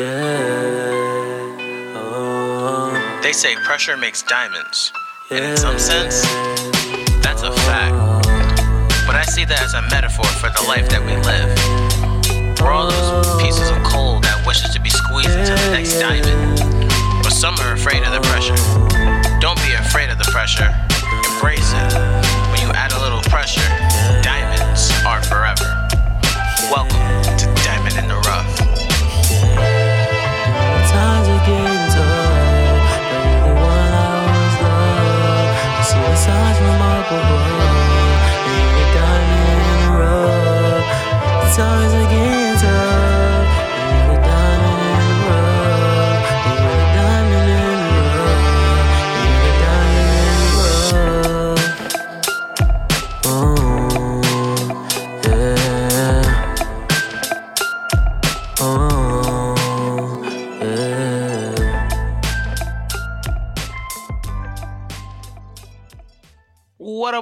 [0.00, 1.92] Yeah.
[1.94, 3.20] Oh.
[3.22, 4.94] They say pressure makes diamonds.
[5.28, 6.22] And in some sense,
[7.20, 8.24] that's a fact.
[9.04, 11.52] But I see that as a metaphor for the life that we live.
[12.62, 16.56] We're all those pieces of coal that wishes to be squeezed into the next diamond.
[17.20, 18.56] But some are afraid of the pressure.
[19.36, 20.72] Don't be afraid of the pressure.
[21.36, 21.92] Embrace it.
[22.48, 23.68] When you add a little pressure,
[24.24, 25.68] diamonds are forever.
[26.72, 26.99] Welcome
[36.32, 37.30] Up above,
[38.46, 40.84] and you're the diamond in the.
[41.56, 42.39] Times are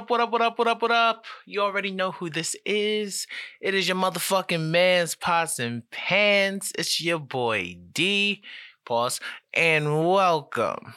[0.09, 1.25] what up, what up, what up, what up?
[1.45, 3.27] You already know who this is.
[3.61, 6.71] It is your motherfucking man's pots and pans.
[6.79, 8.43] It's your boy D.
[8.85, 9.19] Pause.
[9.53, 10.95] And welcome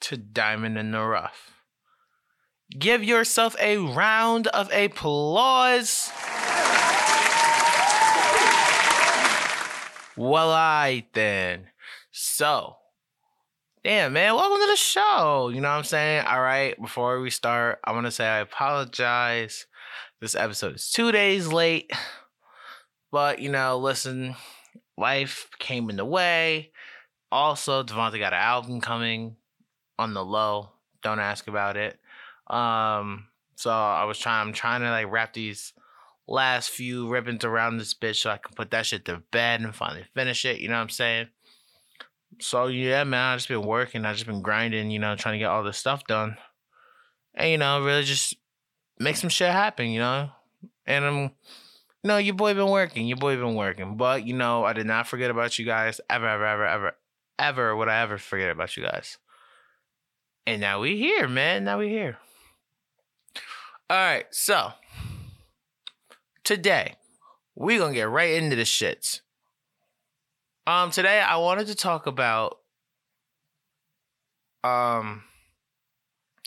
[0.00, 1.50] to Diamond in the Rough.
[2.70, 6.10] Give yourself a round of applause.
[10.16, 11.66] Well, I then.
[12.10, 12.78] So,
[13.86, 15.48] Damn, man, welcome to the show.
[15.54, 16.26] You know what I'm saying?
[16.26, 19.68] All right, before we start, I want to say I apologize.
[20.20, 21.92] This episode is two days late.
[23.12, 24.34] But, you know, listen,
[24.98, 26.72] life came in the way.
[27.30, 29.36] Also, Devontae got an album coming
[30.00, 30.70] on the low.
[31.04, 31.96] Don't ask about it.
[32.48, 35.72] Um, so I was trying I'm trying to like wrap these
[36.26, 39.72] last few ribbons around this bitch so I can put that shit to bed and
[39.72, 40.58] finally finish it.
[40.58, 41.28] You know what I'm saying?
[42.38, 44.04] So yeah, man, I just been working.
[44.04, 46.36] I just been grinding, you know, trying to get all this stuff done,
[47.34, 48.34] and you know, really just
[48.98, 50.30] make some shit happen, you know.
[50.86, 51.30] And I'm, you
[52.04, 53.06] know, your boy been working.
[53.06, 56.28] Your boy been working, but you know, I did not forget about you guys ever,
[56.28, 56.96] ever, ever, ever,
[57.38, 57.76] ever.
[57.76, 59.18] Would I ever forget about you guys?
[60.46, 61.64] And now we here, man.
[61.64, 62.18] Now we here.
[63.88, 64.72] All right, so
[66.44, 66.94] today
[67.54, 69.20] we gonna get right into the shits.
[70.66, 72.58] Um, today I wanted to talk about
[74.64, 75.22] um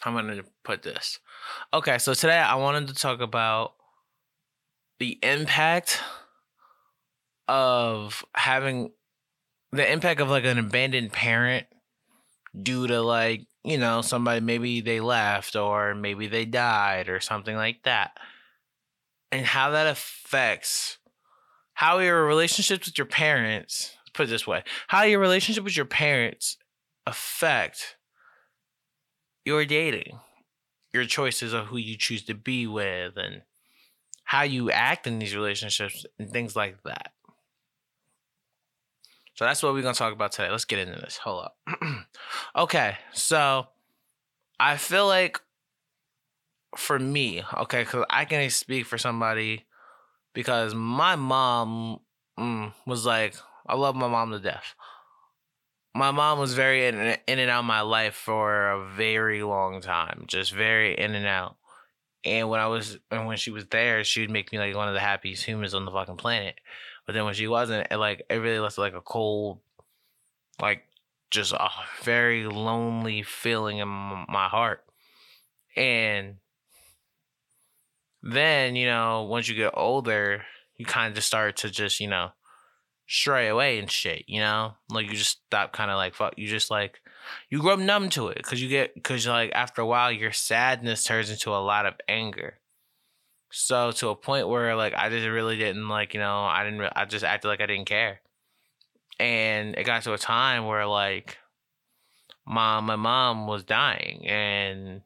[0.04, 1.20] I'm gonna put this?
[1.74, 3.76] Okay, so today I wanted to talk about
[5.00, 6.02] the impact
[7.48, 8.92] of having
[9.72, 11.68] the impact of like an abandoned parent
[12.62, 17.56] due to like, you know, somebody maybe they left or maybe they died or something
[17.56, 18.18] like that.
[19.32, 20.98] And how that affects
[21.74, 25.86] how your relationships with your parents put it this way how your relationship with your
[25.86, 26.58] parents
[27.08, 27.98] affect
[29.46, 30.20] your dating
[30.94, 33.44] your choices of who you choose to be with and
[34.24, 37.14] how you act in these relationships and things like that.
[39.34, 40.52] So that's what we're to talk about today.
[40.52, 41.18] Let's get into this.
[41.18, 41.58] Hold up.
[42.56, 43.68] Okay so
[44.60, 45.40] i feel like
[46.76, 49.66] for me okay because i can speak for somebody
[50.34, 52.00] because my mom
[52.38, 53.36] mm, was like
[53.70, 54.74] I love my mom to death.
[55.94, 56.96] My mom was very in,
[57.28, 61.28] in and out of my life for a very long time, just very in and
[61.28, 61.56] out.
[62.26, 64.88] And when I was, and when she was there, she would make me like one
[64.88, 66.56] of the happiest humans on the fucking planet.
[67.06, 69.60] But then when she wasn't, it like it really left like a cold,
[70.60, 70.84] like
[71.30, 71.70] just a
[72.02, 74.84] very lonely feeling in my heart.
[75.76, 76.38] And
[78.24, 80.44] then you know, once you get older,
[80.76, 82.32] you kind of just start to just you know
[83.10, 84.76] stray away and shit, you know?
[84.90, 87.02] Like you just stop kind of like fuck, you just like
[87.50, 91.04] you grow numb to it cuz you get cuz like after a while your sadness
[91.04, 92.60] turns into a lot of anger.
[93.52, 96.80] So to a point where like I just really didn't like, you know, I didn't
[96.80, 98.22] re- I just acted like I didn't care.
[99.20, 101.40] And it got to a time where like
[102.46, 105.02] mom my mom was dying and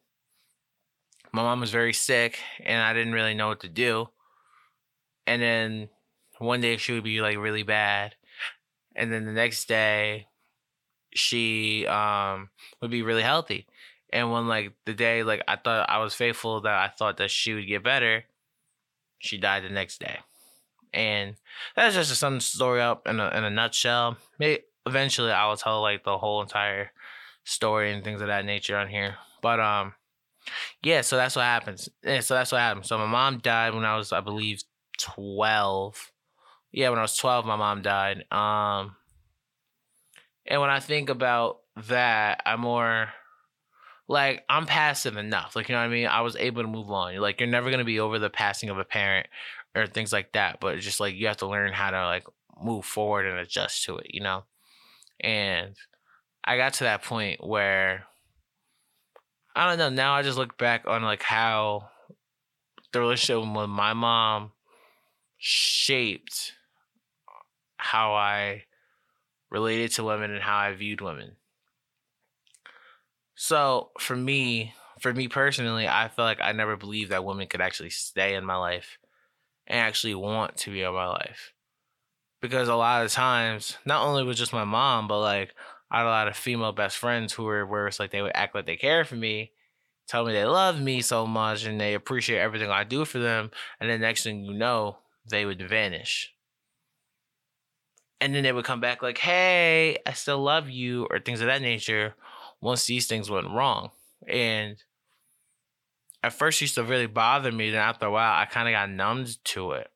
[1.31, 4.09] my mom was very sick and I didn't really know what to do.
[5.25, 5.89] And then
[6.43, 8.15] one day she would be like really bad
[8.95, 10.27] and then the next day
[11.13, 12.49] she um
[12.81, 13.67] would be really healthy.
[14.11, 17.31] And when like the day like i thought i was faithful that i thought that
[17.31, 18.25] she would get better
[19.19, 20.19] she died the next day.
[20.93, 21.35] And
[21.75, 24.17] that's just some story up in a, in a nutshell.
[24.39, 26.91] Maybe eventually i will tell like the whole entire
[27.45, 29.17] story and things of that nature on here.
[29.41, 29.95] But um
[30.83, 31.89] yeah so that's what happens.
[32.03, 32.87] Yeah, so that's what happened.
[32.87, 34.63] So my mom died when i was i believe
[34.99, 36.12] 12
[36.73, 38.25] yeah, when I was 12, my mom died.
[38.31, 38.95] Um,
[40.45, 43.09] and when I think about that, I'm more
[44.07, 45.55] like I'm passive enough.
[45.55, 46.07] Like you know what I mean?
[46.07, 47.15] I was able to move on.
[47.17, 49.27] Like you're never gonna be over the passing of a parent
[49.75, 50.59] or things like that.
[50.59, 52.25] But just like you have to learn how to like
[52.61, 54.43] move forward and adjust to it, you know?
[55.21, 55.75] And
[56.43, 58.05] I got to that point where
[59.55, 61.89] I don't know, now I just look back on like how
[62.91, 64.51] the relationship with my mom
[65.37, 66.53] shaped
[67.83, 68.63] how I
[69.51, 71.33] related to women and how I viewed women.
[73.35, 77.59] So for me, for me personally, I feel like I never believed that women could
[77.59, 78.97] actually stay in my life
[79.67, 81.53] and actually want to be in my life.
[82.41, 85.53] Because a lot of times, not only was just my mom, but like
[85.91, 88.31] I had a lot of female best friends who were where it's like they would
[88.33, 89.51] act like they care for me,
[90.07, 93.51] tell me they love me so much and they appreciate everything I do for them,
[93.79, 94.99] and then next thing you know,
[95.29, 96.33] they would vanish.
[98.23, 101.47] And then they would come back like, hey, I still love you, or things of
[101.47, 102.15] that nature,
[102.61, 103.91] once these things went wrong.
[104.25, 104.81] And
[106.23, 108.89] at first used to really bother me, then after a while I kind of got
[108.89, 109.91] numbed to it.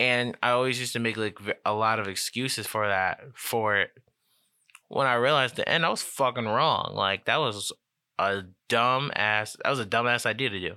[0.00, 3.92] And I always used to make like a lot of excuses for that, for it.
[4.88, 6.94] When I realized the end, I was fucking wrong.
[6.96, 7.70] Like that was
[8.18, 9.56] a dumb ass.
[9.62, 10.74] That was a dumbass idea to do.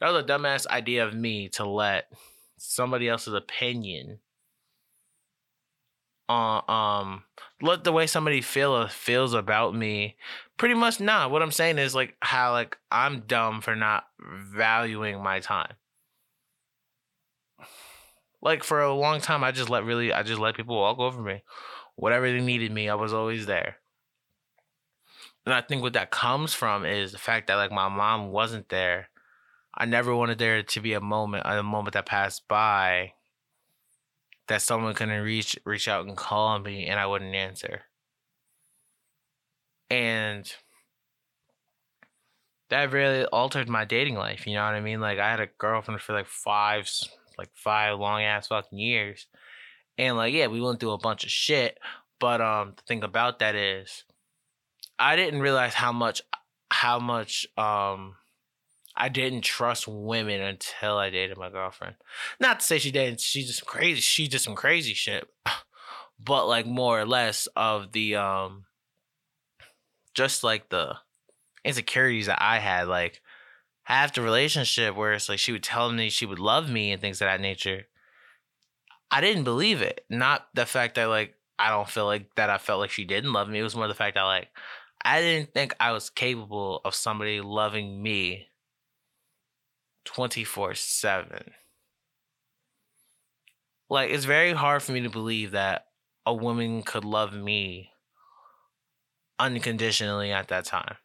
[0.00, 2.10] That was a dumbass idea of me to let
[2.56, 4.18] somebody else's opinion
[6.32, 7.24] uh, um
[7.60, 10.16] let the way somebody feel feels about me
[10.56, 11.30] pretty much not.
[11.30, 15.74] What i'm saying is like how like i'm dumb for not valuing my time.
[18.40, 21.20] Like for a long time i just let really i just let people walk over
[21.20, 21.42] me.
[21.96, 23.76] Whatever they needed me i was always there.
[25.44, 28.68] And i think what that comes from is the fact that like my mom wasn't
[28.68, 29.08] there.
[29.74, 33.14] I never wanted there to be a moment a moment that passed by
[34.52, 37.82] that someone couldn't reach reach out and call me and I wouldn't answer.
[39.90, 40.50] And
[42.68, 45.00] that really altered my dating life, you know what I mean?
[45.00, 46.90] Like I had a girlfriend for like five
[47.38, 49.26] like five long ass fucking years.
[49.96, 51.78] And like yeah, we went through a bunch of shit,
[52.20, 54.04] but um the thing about that is
[54.98, 56.20] I didn't realize how much
[56.70, 58.16] how much um
[58.94, 61.96] I didn't trust women until I dated my girlfriend.
[62.38, 63.20] Not to say she didn't.
[63.20, 64.00] She did some crazy.
[64.00, 65.28] She did some crazy shit,
[66.22, 68.64] but like more or less of the um,
[70.14, 70.96] just like the
[71.64, 72.88] insecurities that I had.
[72.88, 73.22] Like
[73.84, 77.00] half the relationship where it's like she would tell me she would love me and
[77.00, 77.86] things of that nature.
[79.10, 80.04] I didn't believe it.
[80.10, 83.32] Not the fact that like I don't feel like that I felt like she didn't
[83.32, 83.58] love me.
[83.58, 84.48] It was more the fact that like
[85.04, 88.48] I didn't think I was capable of somebody loving me
[90.04, 91.52] 24 7.
[93.88, 95.86] Like, it's very hard for me to believe that
[96.24, 97.90] a woman could love me
[99.38, 100.96] unconditionally at that time.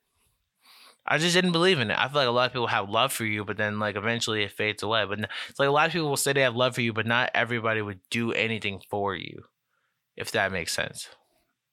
[1.05, 1.97] I just didn't believe in it.
[1.97, 4.43] I feel like a lot of people have love for you, but then like eventually
[4.43, 5.05] it fades away.
[5.05, 7.07] But it's like a lot of people will say they have love for you, but
[7.07, 9.43] not everybody would do anything for you,
[10.17, 11.07] if that makes sense.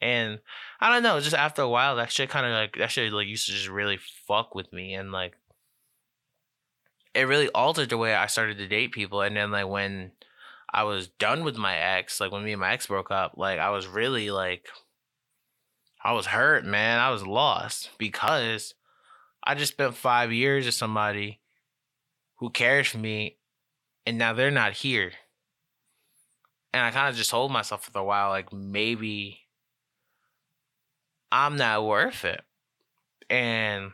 [0.01, 0.39] And
[0.81, 3.27] I don't know, just after a while, that shit kind of like that shit like
[3.27, 5.35] used to just really fuck with me, and like
[7.15, 9.23] it really altered the way I started to date people.
[9.23, 10.13] And then like when
[10.73, 13.59] I was done with my ex, like when me and my ex broke up, like
[13.59, 14.67] I was really like
[16.03, 16.99] I was hurt, man.
[16.99, 18.75] I was lost because
[19.43, 21.41] I just spent five years with somebody
[22.37, 23.39] who cares for me
[24.05, 25.13] and now they're not here.
[26.73, 29.39] And I kind of just told myself for a while, like maybe
[31.31, 32.43] I'm not worth it.
[33.31, 33.93] And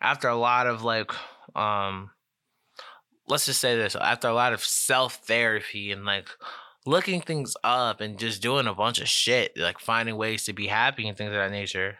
[0.00, 1.10] after a lot of like
[1.58, 2.10] um
[3.26, 6.28] let's just say this after a lot of self therapy and like
[6.86, 10.66] looking things up and just doing a bunch of shit like finding ways to be
[10.66, 11.96] happy and things of that nature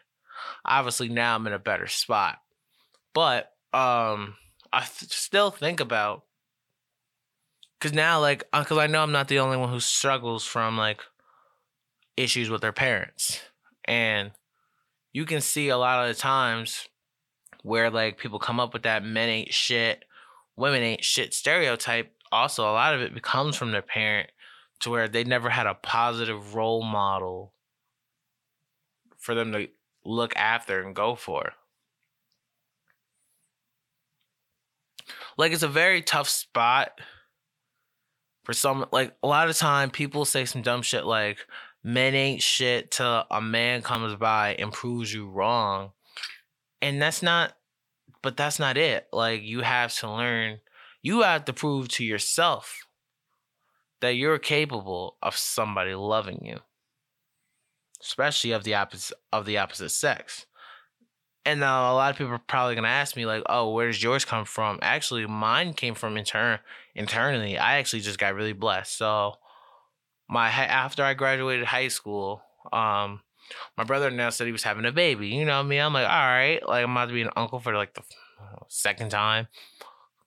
[0.64, 2.38] obviously now i'm in a better spot.
[3.12, 4.36] But um
[4.72, 6.22] i th- still think about
[7.78, 10.78] because now like because uh, i know i'm not the only one who struggles from
[10.78, 11.02] like
[12.18, 13.40] issues with their parents.
[13.84, 14.32] And
[15.12, 16.87] you can see a lot of the times
[17.68, 20.04] where like people come up with that men ain't shit,
[20.56, 22.10] women ain't shit stereotype.
[22.32, 24.30] Also, a lot of it comes from their parent
[24.80, 27.52] to where they never had a positive role model
[29.18, 29.68] for them to
[30.04, 31.52] look after and go for.
[35.36, 37.00] Like it's a very tough spot
[38.44, 41.38] for some like a lot of time people say some dumb shit like
[41.84, 45.92] men ain't shit till a man comes by and proves you wrong
[46.80, 47.52] and that's not
[48.28, 50.58] but that's not it like you have to learn
[51.00, 52.86] you have to prove to yourself
[54.02, 56.58] that you're capable of somebody loving you,
[58.02, 60.44] especially of the opposite of the opposite sex.
[61.46, 64.02] And now a lot of people are probably gonna ask me like, "Oh, where does
[64.02, 66.58] yours come from?" Actually, mine came from intern
[66.94, 67.56] internally.
[67.56, 68.94] I actually just got really blessed.
[68.94, 69.36] So,
[70.28, 72.42] my after I graduated high school,
[72.74, 73.22] um,
[73.76, 75.28] my brother announced that he was having a baby.
[75.28, 75.80] You know me.
[75.80, 75.86] I mean?
[75.86, 78.02] I'm like, all right, like I'm about to be an uncle for like the
[78.68, 79.48] second time.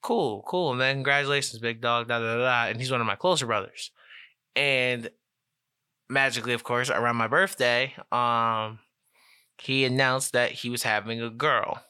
[0.01, 0.71] Cool, cool.
[0.71, 2.07] And then congratulations, big dog.
[2.07, 2.69] Da da da.
[2.69, 3.91] And he's one of my closer brothers.
[4.55, 5.09] And
[6.09, 8.79] magically, of course, around my birthday, um,
[9.59, 11.81] he announced that he was having a girl.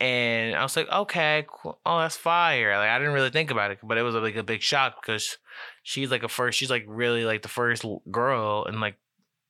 [0.00, 1.78] And I was like, okay, cool.
[1.86, 2.76] oh, that's fire.
[2.76, 5.38] Like I didn't really think about it, but it was like a big shock because
[5.82, 6.58] she's like a first.
[6.58, 8.96] She's like really like the first girl in like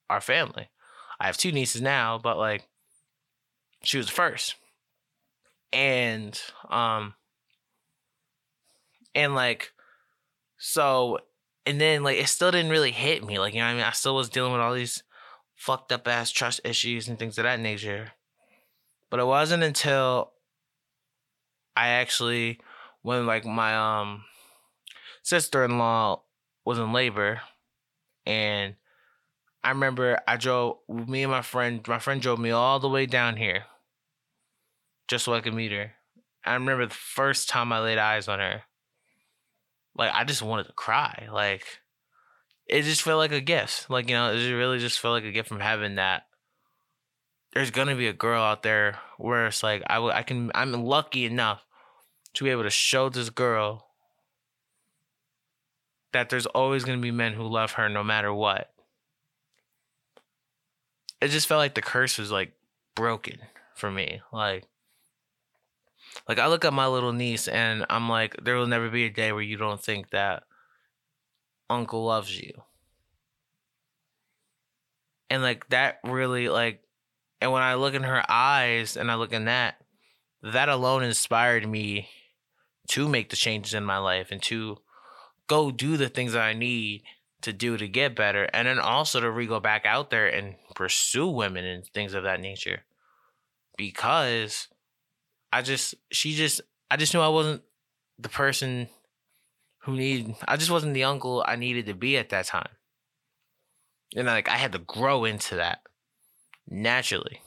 [0.09, 0.69] our family.
[1.19, 2.67] I have two nieces now, but like
[3.83, 4.55] she was the first.
[5.71, 7.15] And um
[9.13, 9.73] and like
[10.57, 11.19] so
[11.65, 13.39] and then like it still didn't really hit me.
[13.39, 13.83] Like, you know I mean?
[13.83, 15.03] I still was dealing with all these
[15.55, 18.11] fucked up ass trust issues and things of that nature.
[19.09, 20.31] But it wasn't until
[21.75, 22.59] I actually
[23.01, 24.25] when like my um
[25.23, 26.23] sister in law
[26.65, 27.41] was in labor
[28.25, 28.75] and
[29.65, 31.81] I remember I drove me and my friend.
[31.87, 33.63] My friend drove me all the way down here,
[35.07, 35.93] just so I could meet her.
[36.45, 38.61] I remember the first time I laid eyes on her.
[39.97, 41.29] Like I just wanted to cry.
[41.31, 41.65] Like
[42.67, 43.89] it just felt like a gift.
[43.89, 46.27] Like you know, it really just felt like a gift from heaven that
[47.55, 51.25] there's gonna be a girl out there where it's like I, I can I'm lucky
[51.25, 51.65] enough
[52.35, 53.87] to be able to show this girl
[56.13, 58.74] that there's always gonna be men who love her no matter what
[61.25, 62.53] it just felt like the curse was like
[62.93, 63.39] broken
[63.73, 64.21] for me.
[64.31, 64.67] Like
[66.27, 69.09] like I look at my little niece and I'm like, there will never be a
[69.09, 70.43] day where you don't think that
[71.67, 72.53] uncle loves you.
[75.31, 76.83] And like that really like
[77.41, 79.81] and when I look in her eyes and I look in that,
[80.43, 82.07] that alone inspired me
[82.89, 84.77] to make the changes in my life and to
[85.47, 87.03] go do the things that I need
[87.45, 90.55] to do to get better and then also to re go back out there and
[90.75, 92.81] pursue women and things of that nature.
[93.77, 94.67] Because
[95.53, 97.61] i just she just i just knew i wasn't
[98.17, 98.89] the person
[99.83, 102.69] who needed i just wasn't the uncle i needed to be at that time.
[104.15, 105.79] And like i had to grow into that
[106.67, 107.41] naturally.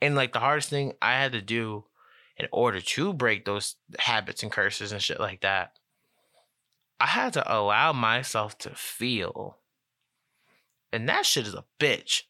[0.00, 1.84] And like the hardest thing i had to do
[2.36, 5.72] in order to break those habits and curses and shit like that
[7.00, 9.58] I had to allow myself to feel.
[10.92, 12.22] And that shit is a bitch.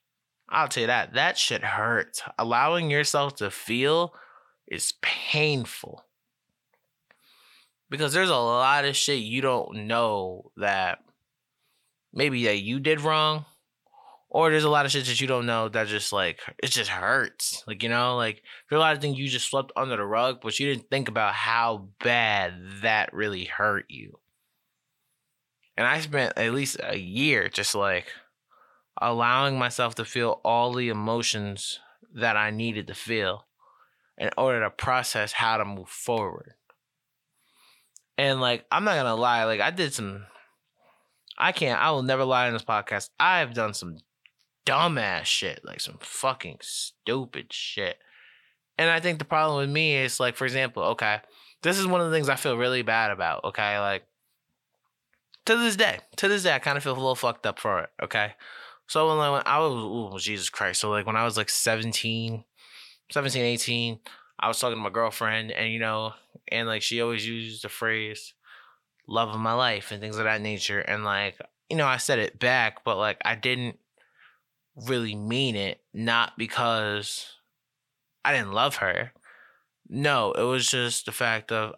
[0.48, 1.14] I'll tell you that.
[1.14, 2.22] That shit hurts.
[2.38, 4.14] Allowing yourself to feel
[4.66, 6.04] is painful.
[7.90, 10.98] Because there's a lot of shit you don't know that
[12.12, 13.44] maybe that you did wrong.
[14.30, 16.90] Or there's a lot of shit that you don't know that just like it just
[16.90, 17.62] hurts.
[17.68, 20.40] Like, you know, like there's a lot of things you just swept under the rug,
[20.42, 24.18] but you didn't think about how bad that really hurt you.
[25.76, 28.06] And I spent at least a year just like
[29.00, 31.80] allowing myself to feel all the emotions
[32.14, 33.46] that I needed to feel
[34.16, 36.54] in order to process how to move forward.
[38.16, 40.24] And like, I'm not gonna lie, like, I did some,
[41.36, 43.10] I can't, I will never lie in this podcast.
[43.18, 43.98] I've done some
[44.64, 47.98] dumbass shit, like some fucking stupid shit.
[48.78, 51.20] And I think the problem with me is, like, for example, okay,
[51.62, 53.78] this is one of the things I feel really bad about, okay?
[53.78, 54.04] Like,
[55.46, 57.80] to this day, to this day, I kind of feel a little fucked up for
[57.80, 57.90] it.
[58.02, 58.32] Okay.
[58.86, 60.80] So when, when I was, ooh, Jesus Christ.
[60.80, 62.44] So like when I was like 17,
[63.10, 63.98] 17, 18,
[64.38, 66.14] I was talking to my girlfriend and, you know,
[66.48, 68.34] and like she always used the phrase
[69.06, 70.80] love of my life and things of that nature.
[70.80, 71.38] And like,
[71.70, 73.78] you know, I said it back, but like I didn't
[74.86, 77.36] really mean it, not because
[78.24, 79.12] I didn't love her.
[79.88, 81.74] No, it was just the fact of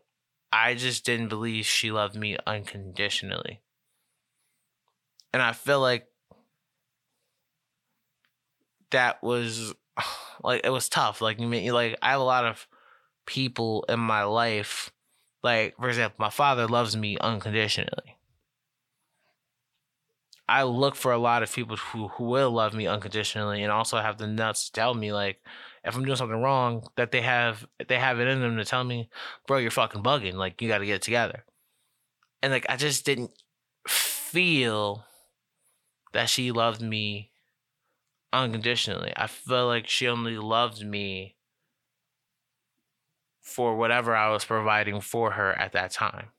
[0.58, 3.60] I just didn't believe she loved me unconditionally.
[5.34, 6.06] And I feel like
[8.90, 9.75] that was
[10.42, 11.20] like it was tough.
[11.20, 12.66] Like you mean like I have a lot of
[13.26, 14.90] people in my life.
[15.42, 18.16] Like, for example, my father loves me unconditionally.
[20.48, 23.98] I look for a lot of people who, who will love me unconditionally and also
[23.98, 25.38] have the nuts to tell me like
[25.87, 28.85] if I'm doing something wrong, that they have they have it in them to tell
[28.85, 29.09] me,
[29.47, 30.35] bro, you're fucking bugging.
[30.35, 31.45] Like you got to get it together.
[32.43, 33.33] And like I just didn't
[33.88, 35.05] feel
[36.12, 37.31] that she loved me
[38.33, 39.12] unconditionally.
[39.16, 41.37] I felt like she only loved me
[43.40, 46.33] for whatever I was providing for her at that time.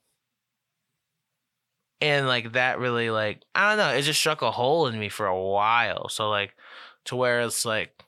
[2.01, 5.09] and like that really like I don't know, it just struck a hole in me
[5.09, 6.09] for a while.
[6.09, 6.55] So like
[7.05, 8.03] to where it's like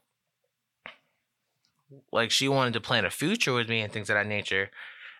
[2.11, 4.69] like she wanted to plan a future with me and things of that nature.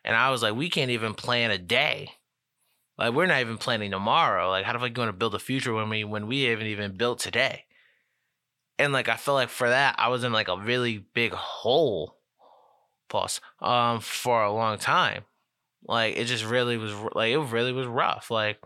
[0.04, 2.12] And I was like, we can't even plan a day.
[2.98, 4.50] Like we're not even planning tomorrow.
[4.50, 6.68] Like how the fuck you going to build a future when we when we haven't
[6.68, 7.66] even built today?
[8.78, 12.18] And like I felt like for that I was in like a really big hole,
[13.08, 15.24] pause, um, for a long time.
[15.88, 18.30] Like it just really was like it really was rough.
[18.30, 18.62] Like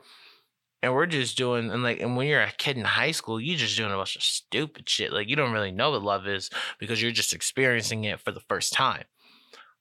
[0.84, 3.58] and we're just doing and like and when you're a kid in high school you're
[3.58, 6.50] just doing a bunch of stupid shit like you don't really know what love is
[6.78, 9.06] because you're just experiencing it for the first time.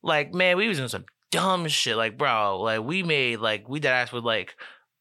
[0.02, 3.80] Like man we was doing some dumb shit like bro like we made like we
[3.80, 4.54] dead ass with like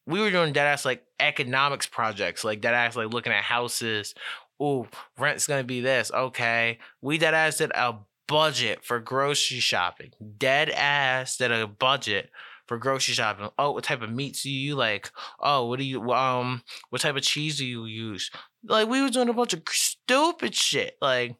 [0.08, 4.16] we were doing dead ass like economics projects like dead ass like looking at houses.
[4.62, 6.80] Ooh, rent's gonna be this okay.
[7.02, 12.32] We dead ass did a budget for grocery shopping dead ass did a budget
[12.72, 13.50] for grocery shopping.
[13.60, 15.12] Oh, what type of meats do you like?
[15.42, 18.32] Oh, what do you um what type of cheese do you use?
[18.64, 20.96] Like we was doing a bunch of stupid shit.
[21.02, 21.36] Like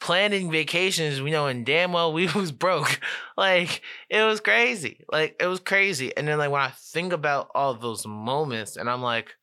[0.00, 3.00] planning vacations, we know and damn well we was broke.
[3.36, 5.04] Like it was crazy.
[5.10, 6.16] Like it was crazy.
[6.16, 9.34] And then like when I think about all those moments and I'm like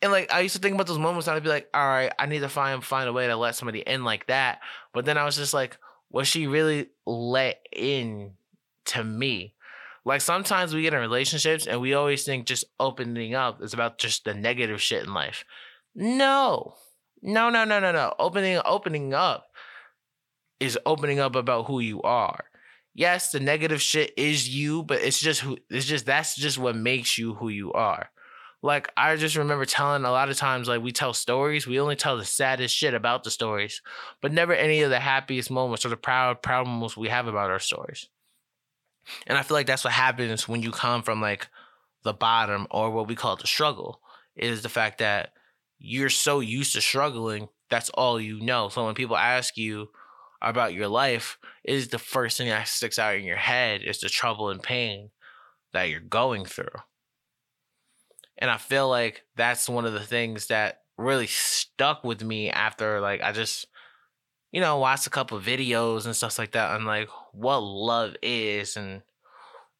[0.00, 2.12] and like I used to think about those moments and I'd be like, all right,
[2.20, 4.60] I need to find find a way to let somebody in like that.
[4.94, 5.76] But then I was just like,
[6.08, 8.34] was she really let in
[8.84, 9.56] to me?
[10.04, 13.98] Like sometimes we get in relationships and we always think just opening up is about
[13.98, 15.44] just the negative shit in life.
[15.94, 16.74] No.
[17.22, 18.14] No, no, no, no, no.
[18.18, 19.46] Opening opening up
[20.58, 22.44] is opening up about who you are.
[22.94, 26.76] Yes, the negative shit is you, but it's just who it's just that's just what
[26.76, 28.10] makes you who you are.
[28.60, 31.96] Like I just remember telling a lot of times like we tell stories, we only
[31.96, 33.82] tell the saddest shit about the stories,
[34.20, 37.50] but never any of the happiest moments or the proud proud moments we have about
[37.50, 38.08] our stories.
[39.26, 41.48] And I feel like that's what happens when you come from like
[42.02, 44.00] the bottom or what we call the struggle
[44.36, 45.32] is the fact that
[45.78, 48.68] you're so used to struggling, that's all you know.
[48.68, 49.88] So when people ask you
[50.40, 54.08] about your life, is the first thing that sticks out in your head is the
[54.08, 55.10] trouble and pain
[55.72, 56.66] that you're going through.
[58.38, 63.00] And I feel like that's one of the things that really stuck with me after
[63.00, 63.66] like I just
[64.52, 68.76] you know, watched a couple videos and stuff like that on like what love is
[68.76, 69.02] and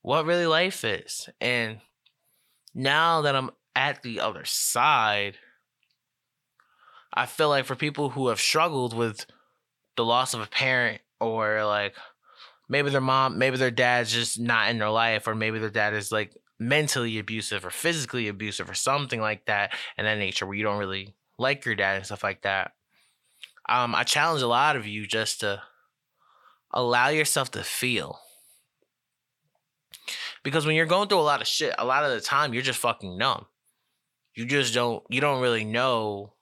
[0.01, 1.29] what really life is.
[1.41, 1.79] And
[2.75, 5.37] now that I'm at the other side,
[7.13, 9.27] I feel like for people who have struggled with
[9.97, 11.95] the loss of a parent or like
[12.71, 15.93] maybe their mom, maybe their dad's just not in their life, or maybe their dad
[15.93, 20.57] is like mentally abusive or physically abusive or something like that in that nature where
[20.57, 22.73] you don't really like your dad and stuff like that
[23.69, 25.63] um, I challenge a lot of you just to
[26.73, 28.19] allow yourself to feel.
[30.43, 32.63] Because when you're going through a lot of shit, a lot of the time you're
[32.63, 33.47] just fucking numb.
[34.35, 36.33] You just don't you don't really know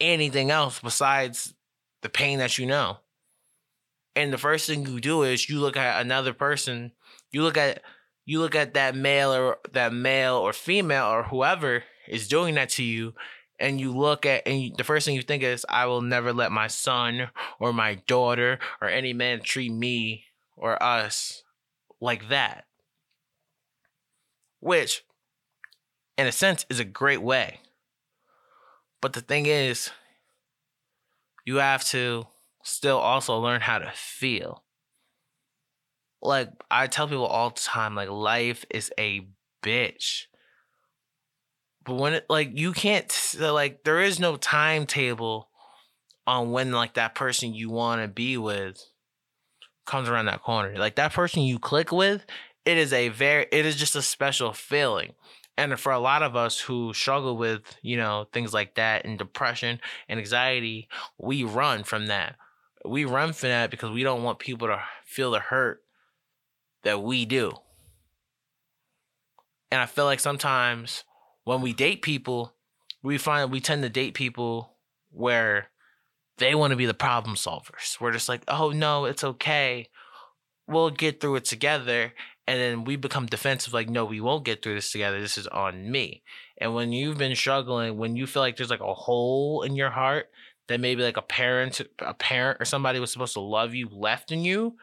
[0.00, 1.54] anything else besides
[2.00, 2.98] the pain that you know.
[4.16, 6.92] And the first thing you do is you look at another person,
[7.30, 7.82] you look at
[8.24, 12.70] you look at that male or that male or female or whoever is doing that
[12.70, 13.14] to you
[13.62, 16.32] and you look at and you, the first thing you think is i will never
[16.32, 20.24] let my son or my daughter or any man treat me
[20.56, 21.42] or us
[22.02, 22.66] like that.
[24.60, 25.04] Which
[26.18, 27.60] in a sense is a great way.
[29.00, 29.90] But the thing is
[31.44, 32.26] you have to
[32.62, 34.62] still also learn how to feel.
[36.20, 39.26] Like i tell people all the time like life is a
[39.64, 40.26] bitch
[41.84, 45.48] but when it like you can't like there is no timetable
[46.26, 48.82] on when like that person you want to be with
[49.86, 50.76] comes around that corner.
[50.76, 52.24] Like that person you click with,
[52.64, 55.12] it is a very it is just a special feeling.
[55.58, 59.18] And for a lot of us who struggle with, you know, things like that and
[59.18, 62.36] depression and anxiety, we run from that.
[62.84, 65.82] We run from that because we don't want people to feel the hurt
[66.84, 67.52] that we do.
[69.70, 71.04] And I feel like sometimes
[71.44, 72.54] when we date people,
[73.02, 74.76] we find we tend to date people
[75.10, 75.68] where
[76.38, 78.00] they want to be the problem solvers.
[78.00, 79.88] We're just like, oh no, it's okay.
[80.66, 82.12] We'll get through it together.
[82.46, 85.20] And then we become defensive, like, no, we won't get through this together.
[85.20, 86.22] This is on me.
[86.58, 89.90] And when you've been struggling, when you feel like there's like a hole in your
[89.90, 90.28] heart
[90.68, 94.32] that maybe like a parent, a parent or somebody was supposed to love you left
[94.32, 94.76] in you,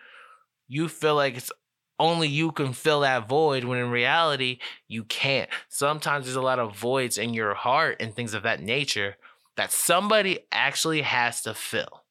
[0.67, 1.51] you feel like it's
[1.99, 5.49] only you can fill that void when in reality you can't.
[5.67, 9.17] Sometimes there's a lot of voids in your heart and things of that nature
[9.57, 12.03] that somebody actually has to fill.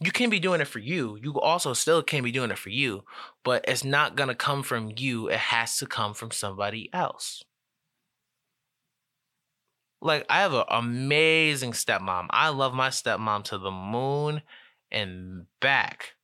[0.00, 1.18] you can be doing it for you.
[1.22, 3.04] You also still can be doing it for you,
[3.42, 5.28] but it's not going to come from you.
[5.28, 7.42] It has to come from somebody else.
[10.02, 12.26] Like, I have an amazing stepmom.
[12.30, 14.42] I love my stepmom to the moon
[14.90, 16.15] and back.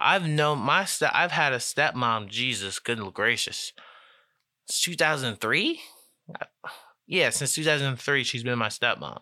[0.00, 1.12] I've known my step.
[1.14, 2.28] I've had a stepmom.
[2.28, 3.72] Jesus, good gracious,
[4.66, 5.80] it's 2003.
[7.06, 9.20] Yeah, since 2003, she's been my stepmom.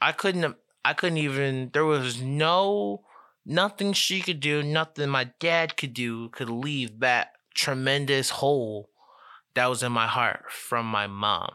[0.00, 0.56] I couldn't.
[0.84, 1.70] I couldn't even.
[1.72, 3.02] There was no
[3.44, 4.62] nothing she could do.
[4.62, 8.90] Nothing my dad could do could leave that tremendous hole
[9.54, 11.50] that was in my heart from my mom.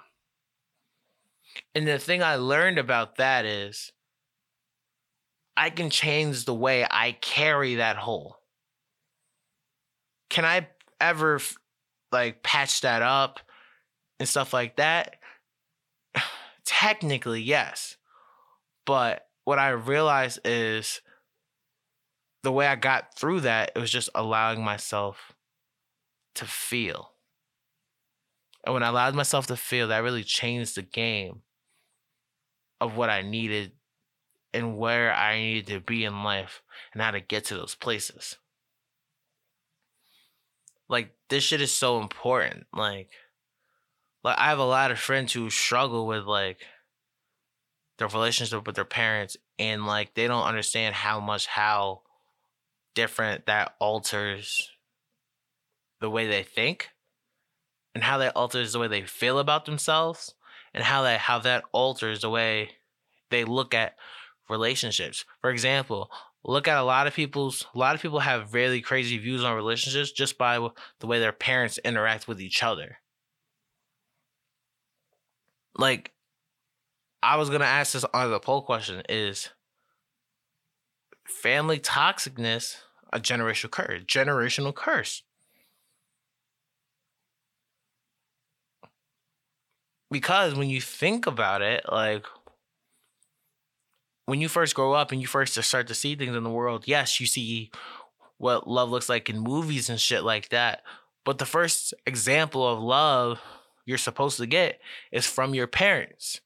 [1.73, 3.91] And the thing I learned about that is
[5.55, 8.37] I can change the way I carry that hole.
[10.29, 10.67] Can I
[10.99, 11.39] ever
[12.11, 13.39] like patch that up
[14.19, 15.17] and stuff like that?
[16.65, 17.97] Technically, yes.
[18.85, 21.01] But what I realized is
[22.41, 25.33] the way I got through that, it was just allowing myself
[26.35, 27.11] to feel.
[28.65, 31.41] And when I allowed myself to feel, that really changed the game
[32.81, 33.73] of what I needed
[34.53, 36.61] and where I needed to be in life
[36.93, 38.37] and how to get to those places.
[40.87, 42.67] Like this shit is so important.
[42.73, 43.09] Like
[44.23, 46.59] like I have a lot of friends who struggle with like
[47.97, 52.01] their relationship with their parents and like they don't understand how much how
[52.95, 54.71] different that alters
[55.99, 56.89] the way they think
[57.95, 60.35] and how that alters the way they feel about themselves
[60.73, 62.69] and how that how that alters the way
[63.29, 63.95] they look at
[64.49, 65.25] relationships.
[65.41, 66.11] For example,
[66.43, 69.55] look at a lot of people's a lot of people have really crazy views on
[69.55, 70.59] relationships just by
[70.99, 72.97] the way their parents interact with each other.
[75.77, 76.13] Like
[77.23, 79.49] I was gonna ask this on the poll question is
[81.25, 82.77] family toxicness
[83.11, 85.23] a generational curse generational curse
[90.11, 92.25] because when you think about it like
[94.25, 96.85] when you first grow up and you first start to see things in the world
[96.87, 97.71] yes you see
[98.43, 100.81] what love looks like in movies and shit like that.
[101.25, 103.39] But the first example of love
[103.85, 104.79] you're supposed to get
[105.11, 106.41] is from your parents.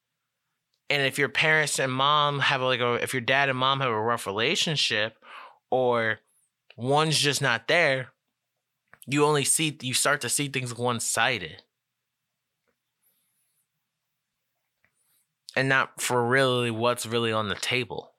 [0.90, 3.90] And if your parents and mom have like a if your dad and mom have
[3.90, 5.18] a rough relationship
[5.72, 6.20] or
[6.78, 8.10] one's just not there
[9.08, 11.64] you only see you start to see things one-sided
[15.58, 18.14] and not for really what's really on the table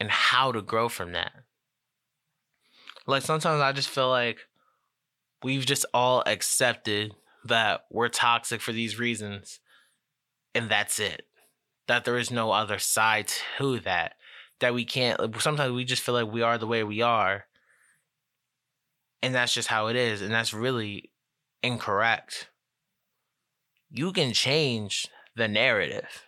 [0.00, 1.32] and how to grow from that
[3.06, 4.38] like sometimes i just feel like
[5.42, 7.12] we've just all accepted
[7.44, 9.60] that we're toxic for these reasons
[10.54, 11.26] and that's it.
[11.88, 14.14] That there is no other side to that.
[14.60, 17.46] That we can't, sometimes we just feel like we are the way we are.
[19.22, 20.22] And that's just how it is.
[20.22, 21.10] And that's really
[21.62, 22.48] incorrect.
[23.90, 26.24] You can change the narrative.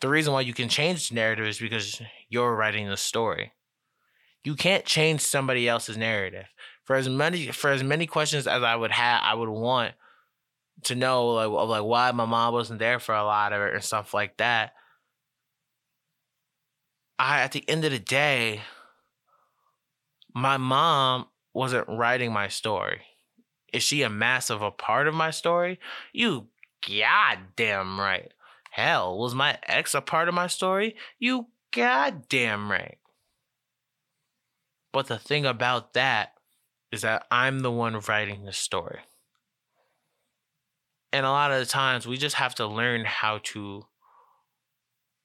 [0.00, 3.52] The reason why you can change the narrative is because you're writing the story.
[4.44, 6.46] You can't change somebody else's narrative.
[6.84, 9.94] For as many for as many questions as I would have I would want
[10.84, 13.84] to know like like why my mom wasn't there for a lot of it and
[13.84, 14.72] stuff like that.
[17.18, 18.62] I at the end of the day,
[20.34, 23.02] my mom wasn't writing my story.
[23.72, 25.78] Is she a massive a part of my story?
[26.12, 26.46] You
[26.86, 28.32] goddamn right.
[28.70, 30.96] Hell, was my ex a part of my story?
[31.18, 32.98] You goddamn right.
[34.92, 36.32] But the thing about that
[36.90, 39.00] is that I'm the one writing the story.
[41.12, 43.86] And a lot of the times we just have to learn how to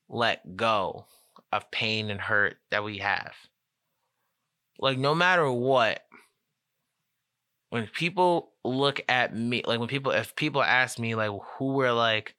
[0.10, 1.06] let go
[1.52, 3.34] of pain and hurt that we have.
[4.80, 6.02] Like, no matter what,
[7.74, 11.92] when people look at me, like, when people, if people ask me, like, who were
[11.92, 12.36] like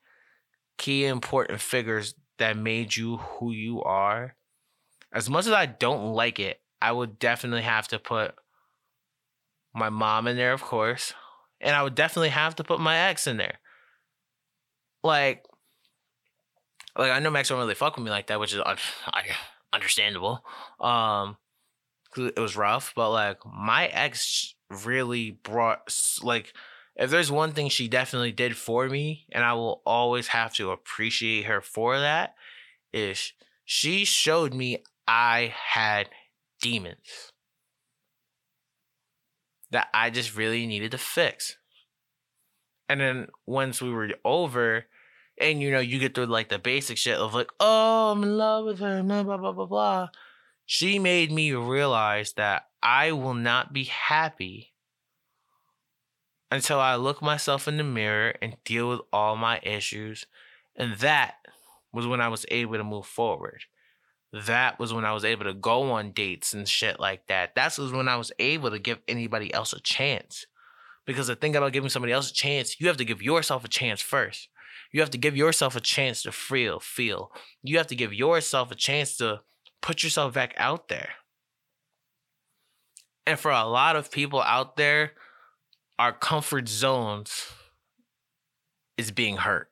[0.79, 4.37] key important figures that made you who you are,
[5.13, 8.35] as much as I don't like it, I would definitely have to put
[9.75, 11.13] my mom in there, of course
[11.65, 13.59] and I would definitely have to put my ex in there.
[15.03, 15.45] Like,
[16.97, 18.61] like I know Max don't really fuck with me like that, which is
[19.73, 20.45] understandable.
[20.79, 21.39] Um,
[22.17, 26.53] it was rough, but like my ex really brought like
[26.97, 30.71] if there's one thing she definitely did for me, and I will always have to
[30.71, 32.35] appreciate her for that,
[32.93, 33.33] is
[33.65, 36.09] she showed me I had
[36.63, 37.33] demons
[39.71, 41.57] that I just really needed to fix.
[42.89, 44.85] And then once we were over,
[45.39, 48.37] and you know you get through like the basic shit of like oh i'm in
[48.37, 50.09] love with her blah blah blah blah blah
[50.67, 54.75] she made me realize that i will not be happy
[56.51, 60.27] until i look myself in the mirror and deal with all my issues.
[60.77, 61.35] And that
[61.93, 63.63] was when i was able to move forward.
[64.33, 67.55] That was when i was able to go on dates and shit like that.
[67.55, 70.47] That's was when i was able to give anybody else a chance.
[71.07, 73.69] Because the thing about giving somebody else a chance you have to give yourself a
[73.69, 74.49] chance first.
[74.93, 77.33] You have to give yourself a chance to feel, feel.
[77.63, 79.41] You have to give yourself a chance to
[79.83, 81.11] put yourself back out there.
[83.27, 85.13] And for a lot of people out there,
[85.99, 87.47] our comfort zones
[88.97, 89.71] is being hurt.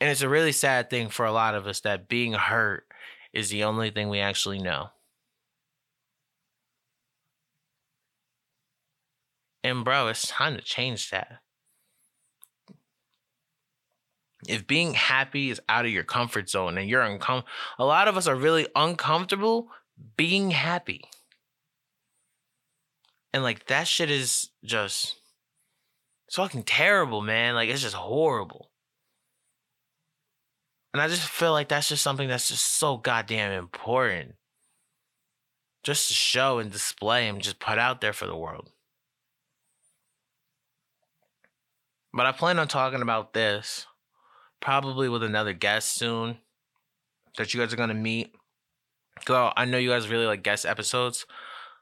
[0.00, 2.84] And it's a really sad thing for a lot of us that being hurt
[3.32, 4.90] is the only thing we actually know.
[9.62, 11.40] And bro, it's time to change that
[14.48, 18.16] if being happy is out of your comfort zone and you're uncomfortable, a lot of
[18.16, 19.68] us are really uncomfortable
[20.16, 21.02] being happy.
[23.34, 25.16] And like that shit is just
[26.28, 27.56] it's fucking terrible, man.
[27.56, 28.70] Like it's just horrible.
[30.92, 34.36] And I just feel like that's just something that's just so goddamn important.
[35.82, 38.70] Just to show and display and just put out there for the world.
[42.12, 43.86] But I plan on talking about this
[44.60, 46.38] probably with another guest soon
[47.36, 48.32] that you guys are gonna meet.
[49.24, 51.26] Girl, I know you guys really like guest episodes,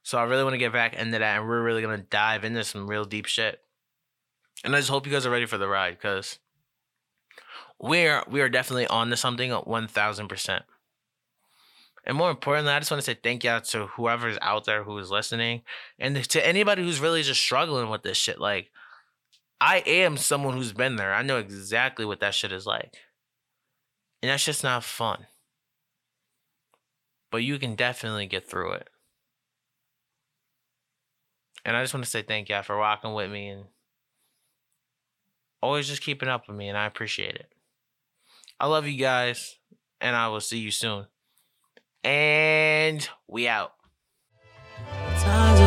[0.03, 2.65] so I really want to get back into that, and we're really gonna dive into
[2.65, 3.61] some real deep shit.
[4.65, 6.38] And I just hope you guys are ready for the ride, because
[7.79, 10.65] we're we are definitely on to something at one thousand percent.
[12.05, 14.99] And more importantly, I just want to say thank you to whoever's out there who
[14.99, 15.62] is listening,
[15.99, 18.41] and to anybody who's really just struggling with this shit.
[18.41, 18.71] Like,
[19.61, 21.15] I am someone who's been there.
[21.15, 22.97] I know exactly what that shit is like.
[24.21, 25.27] And that's just not fun.
[27.31, 28.88] But you can definitely get through it.
[31.64, 33.64] And I just want to say thank y'all for rocking with me and
[35.62, 37.53] always just keeping up with me, and I appreciate it.
[38.59, 39.59] I love you guys,
[40.01, 41.07] and I will see you soon.
[42.05, 43.72] And we out.
[45.22, 45.61] Times